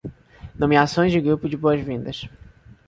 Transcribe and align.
Nomeações 0.57 1.11
de 1.11 1.21
grupo 1.21 1.47
de 1.47 1.55
boas-vindas 1.55 2.27